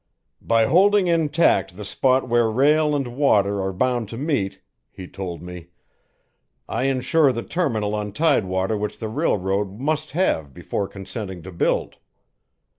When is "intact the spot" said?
1.05-2.27